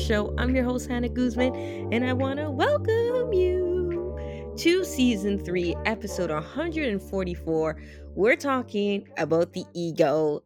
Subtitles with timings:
[0.00, 0.34] Show.
[0.38, 1.54] I'm your host, Hannah Guzman,
[1.92, 7.82] and I want to welcome you to season three, episode 144.
[8.14, 10.42] We're talking about the ego.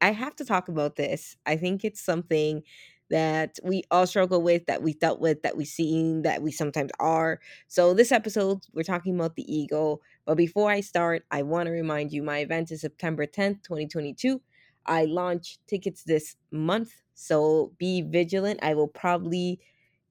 [0.00, 1.36] I have to talk about this.
[1.46, 2.62] I think it's something
[3.10, 6.92] that we all struggle with, that we dealt with, that we seen, that we sometimes
[7.00, 7.40] are.
[7.66, 10.00] So, this episode, we're talking about the ego.
[10.26, 14.40] But before I start, I want to remind you my event is September 10th, 2022.
[14.86, 18.60] I launch tickets this month, so be vigilant.
[18.62, 19.60] I will probably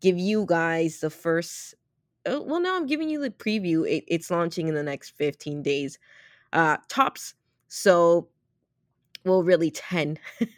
[0.01, 1.75] give you guys the first.
[2.25, 3.87] Oh, well, now I'm giving you the preview.
[3.89, 5.97] It, it's launching in the next 15 days,
[6.53, 7.33] uh, tops.
[7.67, 8.27] So,
[9.25, 10.17] well, really 10.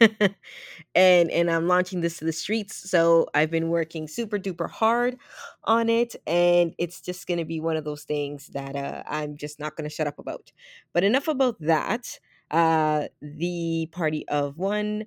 [0.94, 2.90] and and I'm launching this to the streets.
[2.90, 5.18] So I've been working super duper hard
[5.64, 9.60] on it, and it's just gonna be one of those things that uh, I'm just
[9.60, 10.52] not gonna shut up about.
[10.92, 12.18] But enough about that
[12.50, 15.04] uh the party of one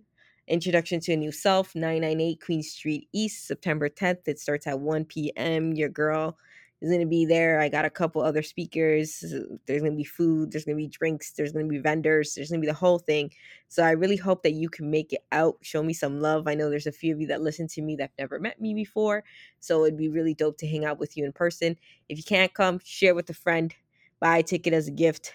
[0.48, 5.06] introduction to a new self 998 queen street east september 10th it starts at 1
[5.06, 6.38] p.m your girl
[6.82, 9.20] is going to be there i got a couple other speakers
[9.66, 12.36] there's going to be food there's going to be drinks there's going to be vendors
[12.36, 13.32] there's going to be the whole thing
[13.68, 16.54] so i really hope that you can make it out show me some love i
[16.54, 19.24] know there's a few of you that listen to me that've never met me before
[19.60, 21.76] so it'd be really dope to hang out with you in person
[22.10, 23.74] if you can't come share with a friend
[24.20, 25.34] buy a ticket as a gift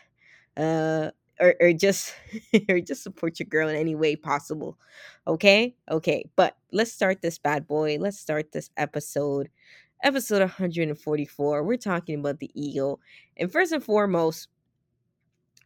[0.57, 1.11] uh
[1.43, 2.15] or, or just
[2.71, 4.79] or just support your girl in any way possible
[5.29, 5.75] okay?
[5.91, 9.51] Okay but let's start this bad boy let's start this episode
[10.05, 13.01] episode 144 we're talking about the ego
[13.39, 14.49] and first and foremost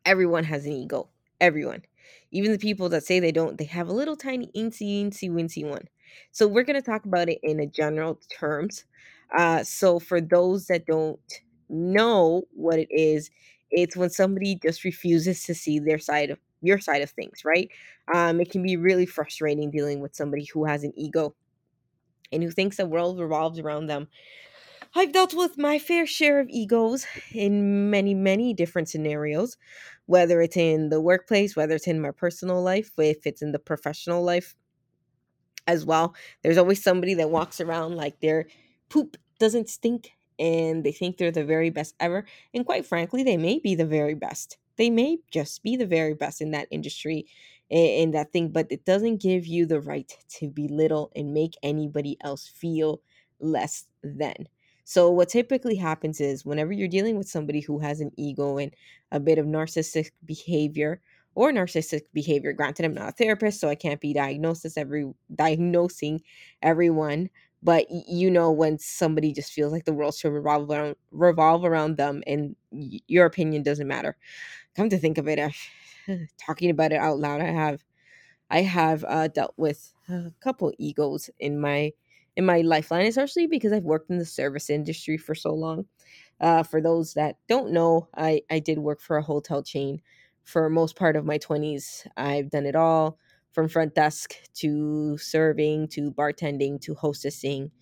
[0.05, 1.09] everyone has an ego
[1.41, 1.83] everyone
[2.31, 5.69] even the people that say they don't they have a little tiny incy incy wincy
[5.69, 5.87] one
[6.33, 8.85] so we're to talk about it in a general terms
[9.37, 11.21] uh so for those that don't
[11.69, 13.31] know what it is
[13.71, 17.69] it's when somebody just refuses to see their side of your side of things, right?
[18.15, 21.35] Um, it can be really frustrating dealing with somebody who has an ego
[22.33, 24.09] and who thinks the world revolves around them.
[24.95, 29.57] I've dealt with my fair share of egos in many, many different scenarios,
[30.07, 33.59] whether it's in the workplace, whether it's in my personal life, if it's in the
[33.59, 34.55] professional life
[35.67, 36.15] as well.
[36.43, 38.47] There's always somebody that walks around like their
[38.89, 42.25] poop doesn't stink and they think they're the very best ever.
[42.55, 44.59] And quite frankly, they may be the very best.
[44.77, 47.27] They may just be the very best in that industry,
[47.71, 52.17] in that thing, but it doesn't give you the right to belittle and make anybody
[52.21, 53.01] else feel
[53.41, 54.49] less than.
[54.85, 58.73] So, what typically happens is whenever you're dealing with somebody who has an ego and
[59.11, 61.01] a bit of narcissistic behavior
[61.35, 66.23] or narcissistic behavior, granted, I'm not a therapist, so I can't be diagnosis every diagnosing
[66.63, 67.31] everyone,
[67.63, 71.97] but you know when somebody just feels like the world should revolve around revolve around
[71.97, 74.17] them and y- your opinion doesn't matter.
[74.77, 75.55] Come to think of it I,
[76.39, 77.85] talking about it out loud i have
[78.51, 81.93] i have uh, dealt with a couple egos in my
[82.37, 85.87] in my lifeline especially because i've worked in the service industry for so long.
[86.41, 90.03] Uh, for those that don't know i i did work for a hotel chain
[90.45, 93.19] for most part of my 20s i've done it all
[93.57, 97.73] from front desk to serving to bartending to hostessing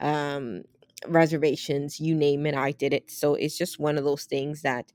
[0.00, 0.62] um
[1.08, 3.10] reservations you name it i did it.
[3.10, 4.92] So it's just one of those things that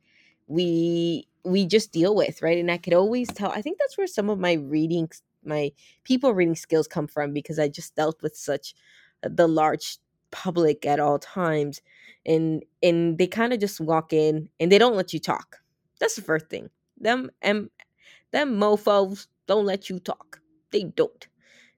[0.48, 2.58] we we just deal with right?
[2.60, 5.10] And i could always tell i think that's where some of my reading
[5.46, 5.72] my
[6.06, 8.76] people reading skills come from because i just dealt with such
[9.26, 10.00] uh, the large
[10.32, 11.82] public at all times
[12.26, 15.58] and and they kind of just walk in and they don't let you talk.
[16.00, 16.70] That's the first thing.
[17.00, 17.70] Them and
[18.32, 20.40] them mofos don't let you talk
[20.72, 21.28] they don't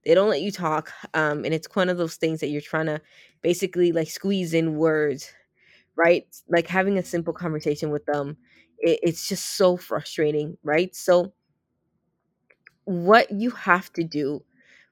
[0.05, 2.85] they don't let you talk um and it's one of those things that you're trying
[2.85, 3.01] to
[3.41, 5.31] basically like squeeze in words
[5.95, 8.37] right like having a simple conversation with them
[8.79, 11.33] it, it's just so frustrating right so
[12.85, 14.41] what you have to do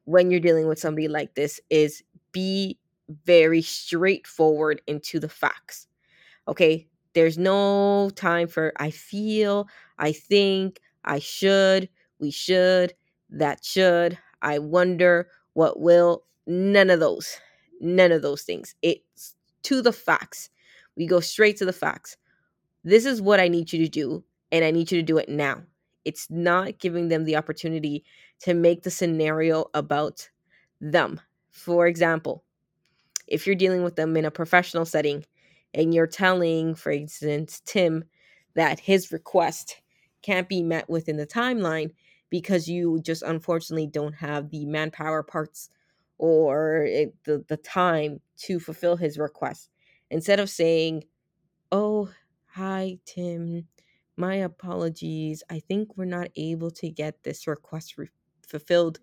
[0.04, 2.78] when you're dealing with somebody like this is be
[3.26, 5.88] very straightforward into the facts.
[6.48, 6.88] Okay?
[7.14, 9.68] There's no time for I feel,
[9.98, 11.88] I think, I should,
[12.20, 12.94] we should,
[13.30, 16.24] that should, I wonder, what will.
[16.48, 17.38] None of those.
[17.82, 18.76] None of those things.
[18.82, 20.50] It's to the facts.
[20.96, 22.18] We go straight to the facts.
[22.84, 25.28] This is what I need you to do, and I need you to do it
[25.28, 25.64] now.
[26.06, 28.06] It's not giving them the opportunity
[28.42, 30.30] to make the scenario about
[30.80, 31.20] them.
[31.50, 32.44] For example,
[33.28, 35.26] if you're dealing with them in a professional setting
[35.74, 38.04] and you're telling, for instance, Tim
[38.54, 39.82] that his request
[40.22, 41.92] can't be met within the timeline
[42.30, 45.70] because you just unfortunately don't have the manpower parts
[46.18, 49.70] or it, the, the time to fulfill his request.
[50.10, 51.04] Instead of saying,
[51.72, 52.10] Oh,
[52.48, 53.68] hi, Tim,
[54.18, 55.44] my apologies.
[55.50, 58.10] I think we're not able to get this request re-
[58.48, 59.00] fulfilled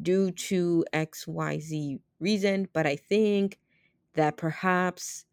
[0.00, 3.58] due to XYZ reason, but I think
[4.14, 5.26] that perhaps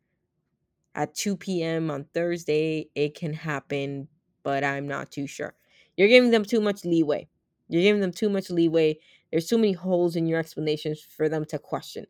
[0.96, 1.90] at 2 p.m.
[1.90, 4.08] on Thursday it can happen,
[4.44, 5.56] but I'm not too sure.
[5.98, 7.28] You're giving them too much leeway.
[7.70, 8.98] You're giving them too much leeway.
[9.32, 12.06] There's too many holes in your explanations for them to question.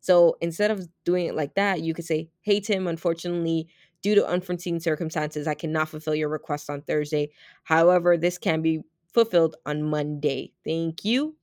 [0.00, 3.68] So instead of doing it like that, you could say, Hey, Tim, unfortunately,
[4.02, 7.30] due to unforeseen circumstances, I cannot fulfill your request on Thursday.
[7.64, 10.52] However, this can be fulfilled on Monday.
[10.64, 11.36] Thank you.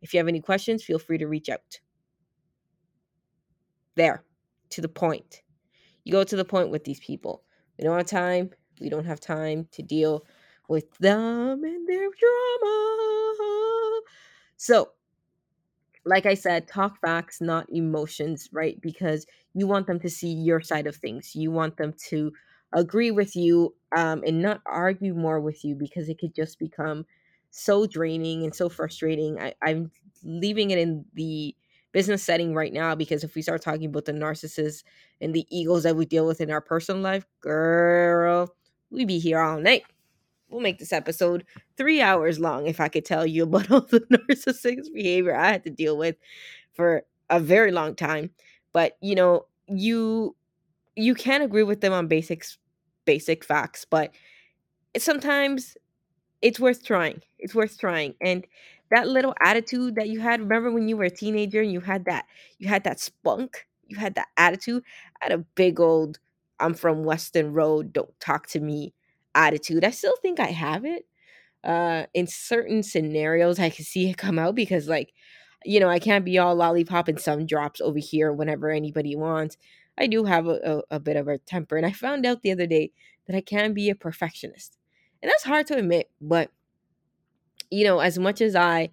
[0.00, 1.80] If you have any questions, feel free to reach out.
[3.96, 4.22] There,
[4.70, 5.42] to the point.
[6.04, 7.42] You go to the point with these people.
[7.78, 8.50] We don't have time.
[8.80, 10.24] We don't have time to deal
[10.68, 14.00] with them and their drama.
[14.56, 14.90] So,
[16.04, 18.80] like I said, talk facts, not emotions, right?
[18.80, 21.34] Because you want them to see your side of things.
[21.34, 22.32] You want them to
[22.72, 27.06] agree with you um, and not argue more with you because it could just become
[27.50, 29.40] so draining and so frustrating.
[29.40, 29.90] I, I'm
[30.22, 31.54] leaving it in the
[31.92, 34.84] business setting right now because if we start talking about the narcissists
[35.20, 38.54] and the egos that we deal with in our personal life, girl,
[38.90, 39.84] we be here all night.
[40.56, 41.44] We'll make this episode
[41.76, 45.64] three hours long if I could tell you about all the narcissistic behavior I had
[45.64, 46.16] to deal with
[46.72, 48.30] for a very long time.
[48.72, 50.34] But you know, you
[50.94, 52.56] you can agree with them on basics
[53.04, 54.12] basic facts, but
[54.96, 55.76] sometimes
[56.40, 57.20] it's worth trying.
[57.38, 58.14] It's worth trying.
[58.22, 58.46] And
[58.90, 62.06] that little attitude that you had, remember when you were a teenager and you had
[62.06, 62.24] that
[62.58, 64.82] you had that spunk, you had that attitude,
[65.20, 66.18] I had a big old
[66.60, 68.94] I'm from Weston Road, don't talk to me
[69.36, 69.84] attitude.
[69.84, 71.06] I still think I have it.
[71.64, 75.12] Uh in certain scenarios I can see it come out because like
[75.64, 79.56] you know, I can't be all lollipop and some drops over here whenever anybody wants.
[79.98, 82.52] I do have a, a, a bit of a temper, and I found out the
[82.52, 82.92] other day
[83.26, 84.76] that I can be a perfectionist.
[85.22, 86.50] And that's hard to admit, but
[87.70, 88.90] you know, as much as I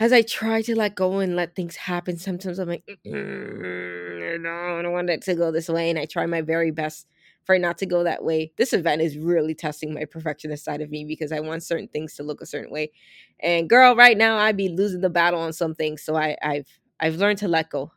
[0.00, 4.78] as I try to let go and let things happen, sometimes I'm like, mm, no,
[4.78, 5.90] I don't want it to go this way.
[5.90, 7.06] And I try my very best
[7.44, 8.52] for not to go that way.
[8.56, 12.14] This event is really testing my perfectionist side of me because I want certain things
[12.14, 12.92] to look a certain way.
[13.40, 16.02] And girl, right now I'd be losing the battle on some things.
[16.02, 16.68] So I, I've
[17.00, 17.92] I've learned to let go.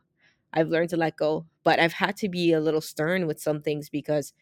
[0.52, 1.46] I've learned to let go.
[1.64, 4.32] But I've had to be a little stern with some things because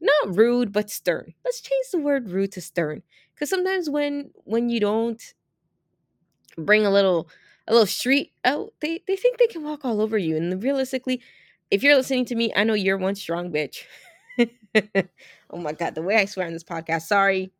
[0.00, 1.34] not rude, but stern.
[1.44, 3.02] Let's change the word rude to stern.
[3.34, 5.22] Because sometimes when when you don't
[6.56, 7.28] bring a little
[7.66, 10.36] a little street out, they they think they can walk all over you.
[10.36, 11.20] And realistically,
[11.70, 13.84] if you're listening to me, I know you're one strong bitch.
[15.50, 17.02] oh my god, the way I swear on this podcast.
[17.02, 17.52] Sorry,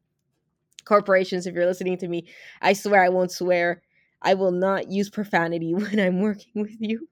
[0.85, 2.27] corporations, if you're listening to me,
[2.63, 3.83] I swear I won't swear.
[4.23, 7.09] I will not use profanity when I'm working with you.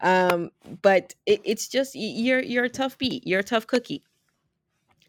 [0.00, 0.50] um,
[0.82, 3.26] but it, it's just you're you're a tough beat.
[3.26, 4.02] You're a tough cookie.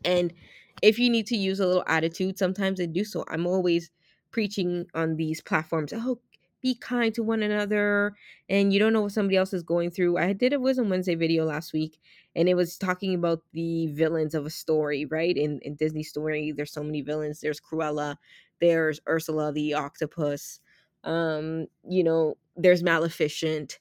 [0.03, 0.33] And
[0.81, 3.23] if you need to use a little attitude, sometimes I do so.
[3.29, 3.91] I'm always
[4.31, 5.93] preaching on these platforms.
[5.93, 6.19] Oh,
[6.61, 8.13] be kind to one another
[8.49, 10.17] and you don't know what somebody else is going through.
[10.17, 11.99] I did a Wisdom Wednesday video last week
[12.35, 15.35] and it was talking about the villains of a story, right?
[15.35, 17.39] In in Disney story, there's so many villains.
[17.41, 18.17] There's Cruella,
[18.59, 20.59] there's Ursula the octopus,
[21.03, 23.79] um, you know, there's Maleficent.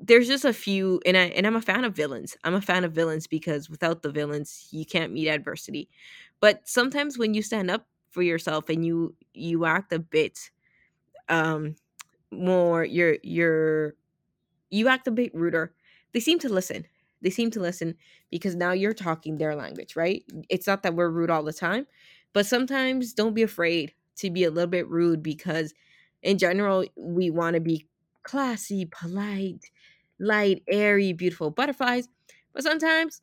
[0.00, 2.36] There's just a few and I and I'm a fan of villains.
[2.44, 5.88] I'm a fan of villains because without the villains, you can't meet adversity.
[6.40, 10.50] But sometimes when you stand up for yourself and you you act a bit
[11.28, 11.76] um
[12.32, 13.94] more you're you're
[14.70, 15.74] you act a bit ruder
[16.12, 16.86] they seem to listen.
[17.22, 17.94] They seem to listen
[18.30, 20.24] because now you're talking their language right?
[20.48, 21.86] It's not that we're rude all the time
[22.32, 25.74] but sometimes don't be afraid to be a little bit rude because
[26.22, 27.86] in general we want to be
[28.22, 29.70] classy polite
[30.20, 32.08] light airy beautiful butterflies
[32.52, 33.20] but sometimes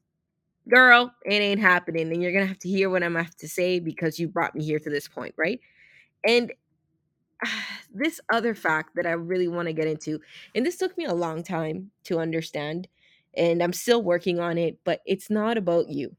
[0.69, 3.79] girl it ain't happening and you're gonna have to hear what i'm have to say
[3.79, 5.59] because you brought me here to this point right?
[6.25, 6.51] And
[7.93, 10.19] this other fact that I really want to get into,
[10.55, 12.87] and this took me a long time to understand,
[13.35, 16.15] and I'm still working on it, but it's not about you.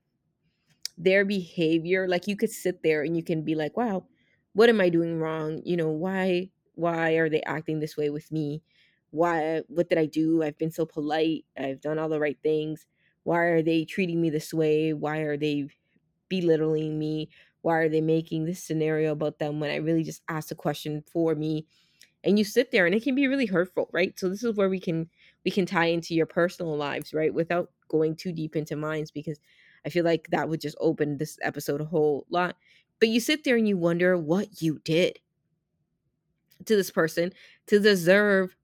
[0.98, 4.06] Their behavior, like you could sit there and you can be like, wow,
[4.52, 5.62] what am I doing wrong?
[5.64, 8.62] You know, why why are they acting this way with me?
[9.10, 10.42] Why what did I do?
[10.42, 11.46] I've been so polite.
[11.56, 12.86] I've done all the right things.
[13.22, 14.92] Why are they treating me this way?
[14.92, 15.68] Why are they
[16.28, 17.30] belittling me?
[17.62, 21.02] Why are they making this scenario about them when I really just asked a question
[21.12, 21.66] for me?
[22.22, 24.18] And you sit there and it can be really hurtful, right?
[24.18, 25.08] So this is where we can
[25.44, 27.32] we can tie into your personal lives, right?
[27.32, 29.38] Without going too deep into minds because
[29.84, 32.56] I feel like that would just open this episode a whole lot.
[32.98, 35.18] But you sit there and you wonder what you did
[36.66, 37.32] to this person
[37.68, 38.54] to deserve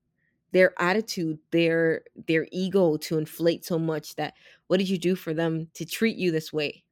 [0.53, 4.35] their attitude, their their ego to inflate so much that
[4.67, 6.85] what did you do for them to treat you this way?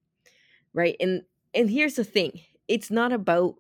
[0.75, 1.23] right and
[1.54, 3.54] and here's the thing it's not about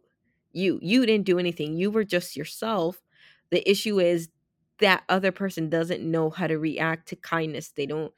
[0.52, 3.02] you you didn't do anything you were just yourself.
[3.50, 4.28] The issue is
[4.78, 8.12] that other person doesn't know how to react to kindness they don't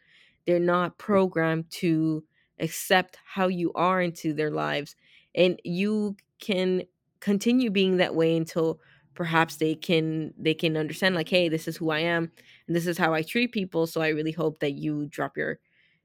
[0.46, 0.98] they're not mm.
[0.98, 2.24] programmed to
[2.60, 4.96] accept how you are into their lives
[5.34, 6.82] and you can
[7.20, 8.80] continue being that way until
[9.14, 12.30] perhaps they can they can understand like hey this is who i am
[12.66, 15.58] and this is how i treat people so i really hope that you drop your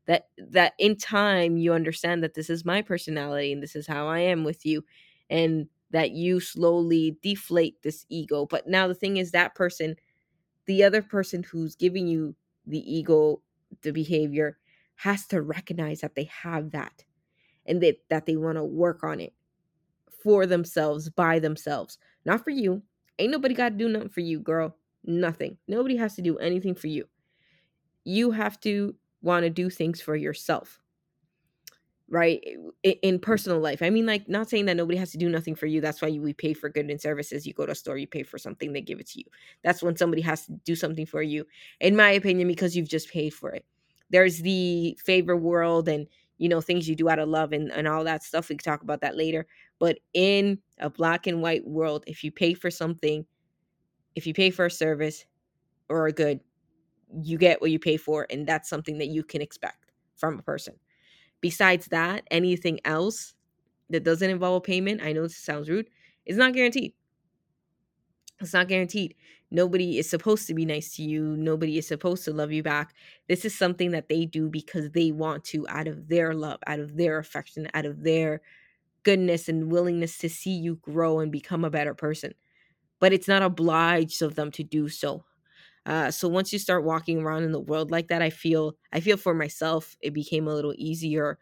[0.08, 4.08] that that in time you understand that this is my personality and this is how
[4.08, 4.84] I am with you
[5.30, 8.46] and that you slowly deflate this ego.
[8.46, 9.96] But now the thing is that person
[10.66, 13.42] the other person who's giving you the ego
[13.82, 14.58] the behavior
[14.96, 17.04] has to recognize that they have that
[17.66, 19.34] and that that they want to work on it
[20.24, 22.82] for themselves by themselves not for you
[23.18, 26.76] ain't nobody got to do nothing for you girl nothing nobody has to do anything
[26.76, 27.06] for you
[28.04, 30.80] you have to want to do things for yourself.
[32.10, 32.44] Right?
[32.84, 33.22] In, mm.
[33.22, 35.80] personal life i mean like not saying that nobody has to do nothing for you
[35.80, 38.06] that's why you, we pay for goods and services you go to a store you
[38.06, 39.26] pay for something they give it to you.
[39.64, 41.46] That's when somebody has to do something for you
[41.80, 43.66] in my opinion because you've just paid for it.
[44.10, 46.06] There's the favor world and
[46.42, 48.64] you know things you do out of love and, and all that stuff we can
[48.64, 49.46] talk about that later
[49.80, 53.24] but in a black and white world if you pay for something
[54.16, 55.26] if you pay for a service
[55.88, 56.40] or a good
[57.22, 60.44] you get what you pay for and that's something that you can expect from a
[60.44, 60.76] person.
[61.42, 63.34] Besides that anything else
[63.90, 65.90] that doesn't involve a payment i know this sounds rude
[66.26, 66.94] is not guaranteed.
[68.40, 69.16] It's not guaranteed.
[69.52, 72.94] Nobody is supposed to be nice to you nobody is supposed to love you back.
[73.28, 76.80] This is something that they do because they want to out of their love out
[76.80, 78.42] of their affection out of their
[79.04, 82.34] goodness and willingness to see you grow and become a better person.
[83.00, 85.26] But it's not obliged of them to do so
[85.86, 89.00] uh, so once you start walking around in the world like that, I feel I
[89.00, 91.40] feel for myself it became a little easier,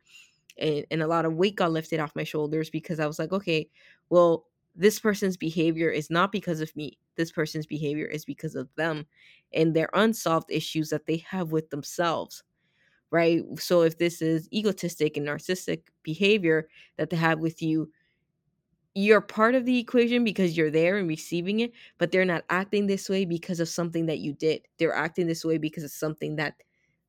[0.58, 3.32] and, and a lot of weight got lifted off my shoulders because I was like,
[3.32, 3.70] okay,
[4.10, 6.98] well, this person's behavior is not because of me.
[7.16, 9.08] This person's behavior is because of them
[9.54, 12.44] and their unsolved issues that they have with themselves.
[13.12, 13.44] Right.
[13.60, 17.92] So if this is egotistic and narcissistic behavior that they have with you,
[18.96, 22.88] you're part of the equation because you're there and receiving it, but they're not acting
[22.88, 24.68] this way because of something that you did.
[24.78, 26.62] They're acting this way because of something that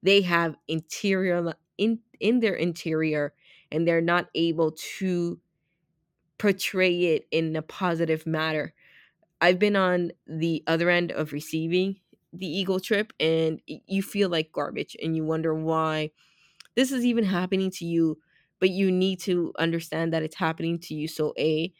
[0.03, 3.35] they have interior in in their interior
[3.73, 5.41] and they're not able to
[6.39, 8.75] portray it in a positive manner.
[9.41, 12.01] I've been on the other end of receiving
[12.33, 16.13] the ego trip and you feel like garbage and you wonder why
[16.77, 18.21] this is even happening to you
[18.61, 21.73] but you need to understand that it's happening to you so a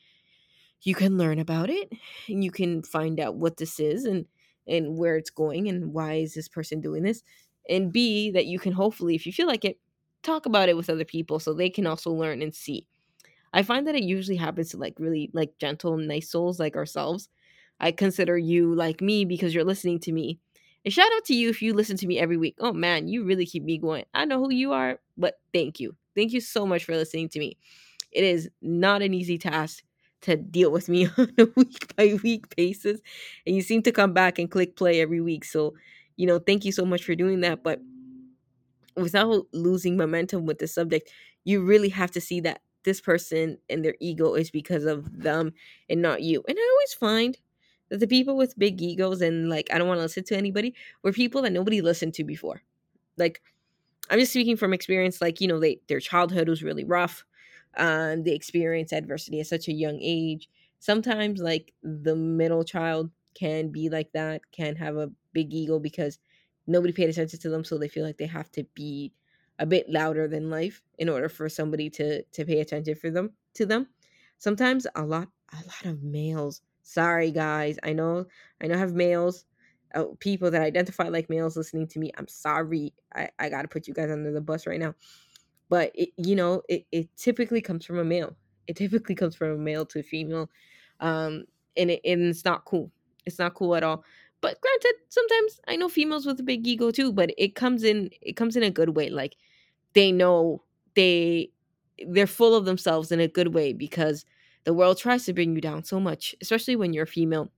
[0.83, 1.93] you can learn about it
[2.29, 4.27] and you can find out what this is and
[4.67, 7.23] and where it's going and why is this person doing this
[7.69, 9.79] and b that you can hopefully if you feel like it
[10.23, 12.87] talk about it with other people so they can also learn and see.
[13.53, 17.29] I find that it usually happens to like really like gentle nice souls like ourselves.
[17.81, 20.41] I consider you like me because you're listening to me
[20.85, 22.57] and shout out to you if you listen to me every week.
[22.61, 24.07] Oh man you really keep me going.
[24.15, 27.39] I know who you are but thank you Thank you so much for listening to
[27.39, 27.57] me.
[28.13, 29.83] It is not an easy task
[30.23, 33.01] to deal with me on a week by week basis.
[33.47, 35.45] And you seem to come back and click play every week.
[35.45, 35.75] So,
[36.17, 37.63] you know, thank you so much for doing that.
[37.63, 37.81] But
[38.97, 41.11] without losing momentum with the subject,
[41.45, 45.53] you really have to see that this person and their ego is because of them
[45.89, 46.43] and not you.
[46.49, 47.39] And I always find
[47.91, 50.75] that the people with big egos and like, I don't want to listen to anybody
[51.03, 52.63] were people that nobody listened to before.
[53.17, 53.43] Like,
[54.09, 55.21] I'm just speaking from experience.
[55.21, 57.25] Like you know, they their childhood was really rough.
[57.77, 60.49] Um, they experience adversity at such a young age.
[60.81, 66.19] Sometimes, like the middle child can be like that, can have a big ego because
[66.67, 69.13] nobody paid attention to them, so they feel like they have to be
[69.59, 73.33] a bit louder than life in order for somebody to to pay attention for them
[73.55, 73.89] to them.
[74.39, 76.63] Sometimes a lot a lot of males.
[76.83, 77.79] Sorry, guys.
[77.83, 78.27] I know,
[78.61, 79.45] I know, I have males,
[79.95, 82.11] uh, people that identify like males listening to me.
[82.17, 82.93] I'm sorry.
[83.15, 84.95] I, I got to put you guys under the bus right now.
[85.69, 88.37] But it, you know, it, it typically comes from a male.
[88.67, 90.49] It typically comes from a male to a female,
[91.01, 91.45] um,
[91.77, 92.91] and it, and it's not cool.
[93.27, 94.05] It's not cool at all.
[94.41, 97.13] But granted, sometimes I know females with a big ego too.
[97.13, 99.11] But it comes in, it comes in a good way.
[99.11, 99.37] Like
[99.95, 100.63] they know
[100.95, 101.51] they
[102.07, 104.25] they're full of themselves in a good way because
[104.65, 107.51] the world tries to bring you down so much, especially when you're a female.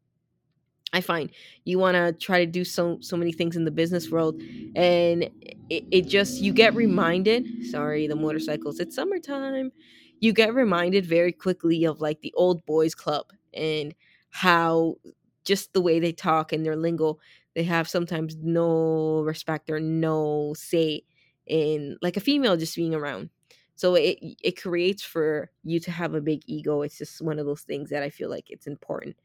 [0.93, 1.31] I find
[1.65, 4.37] you want to try to do so so many things in the business world,
[4.75, 5.25] and
[5.71, 7.49] it, it just you get reminded.
[7.61, 8.81] Sorry, the motorcycles.
[8.81, 9.73] It's summertime.
[10.21, 13.95] You get reminded very quickly of like the old boys club and
[14.31, 14.97] how
[15.45, 17.19] just the way they talk and their lingo,
[17.55, 21.03] they have sometimes no respect or no say
[21.47, 23.31] in like a female just being around.
[23.75, 26.83] So it it creates for you to have a big ego.
[26.83, 29.17] It's just one of those things that I feel like it's important.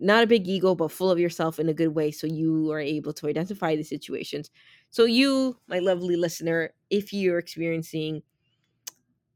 [0.00, 2.80] Not a big ego, but full of yourself in a good way, so you are
[2.80, 4.50] able to identify the situations.
[4.90, 8.22] So you, my lovely listener, if you're experiencing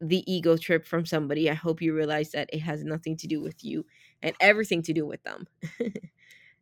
[0.00, 3.40] the ego trip from somebody, I hope you realize that it has nothing to do
[3.40, 3.84] with you
[4.22, 5.46] and everything to do with them.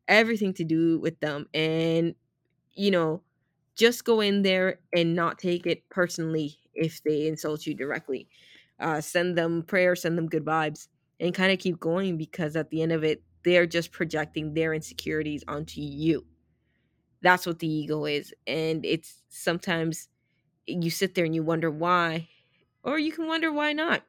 [0.08, 1.46] everything to do with them.
[1.54, 2.14] And,
[2.74, 3.22] you know,
[3.76, 8.28] just go in there and not take it personally if they insult you directly.
[8.80, 10.88] Uh, send them prayers, send them good vibes,
[11.20, 14.74] and kind of keep going because at the end of it, they're just projecting their
[14.74, 16.26] insecurities onto you.
[17.22, 18.34] That's what the ego is.
[18.44, 20.08] And it's sometimes
[20.68, 22.28] eh, you sit there and you wonder why,
[22.82, 24.02] or you can wonder why not.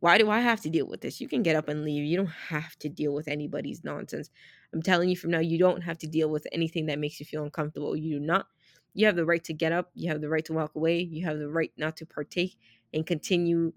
[0.00, 1.20] Why do I have to deal with this?
[1.20, 2.04] You can get up and leave.
[2.04, 4.30] You don't have to deal with anybody's nonsense.
[4.72, 7.26] I'm telling you from now, you don't have to deal with anything that makes you
[7.26, 7.94] feel uncomfortable.
[7.94, 8.46] You do not
[8.94, 11.26] you have the right to get up, you have the right to walk away, you
[11.26, 12.56] have the right not to partake
[12.94, 13.74] and continue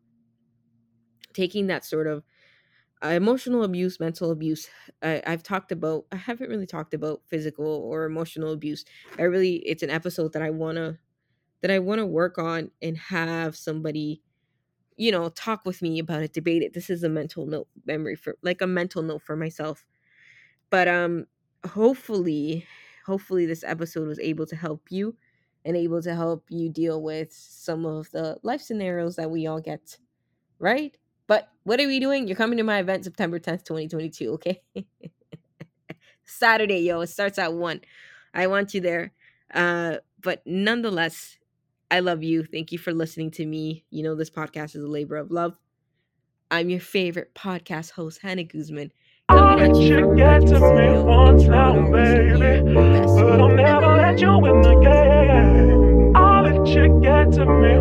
[1.33, 2.23] taking that sort of
[3.03, 4.69] uh, emotional abuse, mental abuse.
[5.01, 8.85] I, I've talked about, I haven't really talked about physical or emotional abuse.
[9.17, 10.99] I really, it's an episode that I want to,
[11.61, 14.21] that I want to work on and have somebody,
[14.97, 16.73] you know, talk with me about it, debate it.
[16.73, 19.85] This is a mental note memory for, like a mental note for myself.
[20.69, 21.27] But um,
[21.65, 22.65] hopefully,
[23.05, 25.15] hopefully this episode was able to help you
[25.65, 29.61] and able to help you deal with some of the life scenarios that we all
[29.61, 29.97] get,
[30.59, 30.97] right?
[31.29, 32.27] But what are we doing?
[32.27, 34.63] You're coming to my event September 10th, 2022, okay?
[36.25, 37.01] Saturday, yo.
[37.01, 37.81] It starts at 1.
[38.33, 39.13] I want you there.
[39.53, 41.37] Uh, but nonetheless,
[41.91, 42.43] I love you.
[42.43, 43.85] Thank you for listening to me.
[43.91, 45.55] You know, this podcast is a labor of love.
[46.49, 48.91] I'm your favorite podcast host, Hannah Guzman.
[49.29, 52.73] All that you get to me once now, baby.
[52.73, 56.15] But I'll never let you win the game.
[56.15, 57.78] All that you get to me